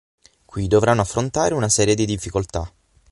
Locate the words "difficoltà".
2.07-2.67